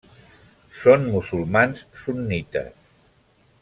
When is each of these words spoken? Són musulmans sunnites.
Són 0.85 1.05
musulmans 1.17 1.85
sunnites. 2.07 2.75